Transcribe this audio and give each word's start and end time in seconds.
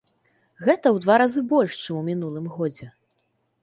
Гэта 0.67 0.79
ў 0.95 0.97
два 1.05 1.19
разы 1.25 1.41
больш, 1.53 1.71
чым 1.85 2.01
у 2.03 2.05
мінулым 2.11 2.53
годзе. 2.59 2.95